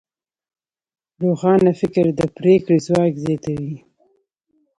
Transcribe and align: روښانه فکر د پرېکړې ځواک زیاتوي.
روښانه 1.21 1.71
فکر 1.79 2.05
د 2.19 2.21
پرېکړې 2.37 2.77
ځواک 2.87 3.13
زیاتوي. 3.23 3.75